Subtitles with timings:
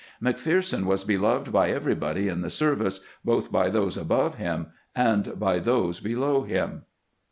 [0.19, 5.59] McPherson was beloved by everybody in the service, both by those above him and by
[5.59, 6.85] those below him."